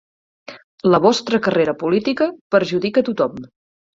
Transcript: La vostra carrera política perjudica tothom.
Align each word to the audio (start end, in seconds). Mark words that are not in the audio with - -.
La 0.93 0.99
vostra 1.03 1.41
carrera 1.49 1.75
política 1.83 2.29
perjudica 2.55 3.07
tothom. 3.11 3.37